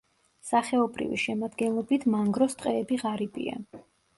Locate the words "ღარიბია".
3.05-3.63